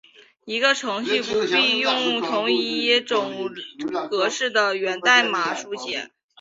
[0.45, 3.47] 一个程序不必用同一种
[4.09, 6.09] 格式的源代码书写。